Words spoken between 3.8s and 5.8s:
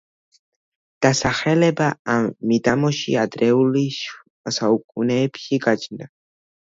შუასაუკუნეებში